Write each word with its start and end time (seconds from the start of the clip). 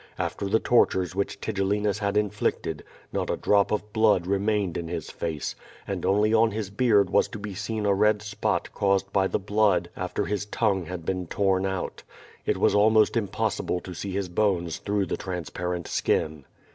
After 0.17 0.47
the 0.47 0.59
tortures 0.59 1.13
which 1.15 1.39
Tigellinus 1.39 1.99
had 1.99 2.17
inflicted, 2.17 2.83
not 3.13 3.29
a 3.29 3.37
drop 3.37 3.69
of 3.71 3.93
blood 3.93 4.25
remained 4.25 4.75
in 4.75 4.87
his 4.87 5.11
face, 5.11 5.53
and 5.85 6.03
only 6.07 6.33
on 6.33 6.49
his 6.49 6.71
beard 6.71 7.11
was 7.11 7.27
to 7.27 7.37
be 7.37 7.53
seen 7.53 7.85
a 7.85 7.93
red 7.93 8.23
spot 8.23 8.73
caused 8.73 9.13
by 9.13 9.27
the 9.27 9.37
blood 9.37 9.91
after 9.95 10.25
his 10.25 10.47
tongue 10.47 10.85
had 10.87 11.05
been 11.05 11.27
torn 11.27 11.67
out. 11.67 12.01
It 12.47 12.57
was 12.57 12.73
almost 12.73 13.15
possible 13.31 13.79
to 13.81 13.93
see 13.93 14.09
his 14.09 14.27
bones 14.27 14.79
through 14.79 15.05
the 15.05 15.17
transparent 15.17 15.87
skin. 15.87 16.45